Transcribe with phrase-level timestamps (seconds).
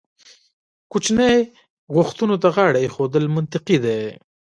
[0.91, 1.37] کوچنۍ
[1.95, 4.01] غوښتنو ته غاړه ایښودل منطقي دي.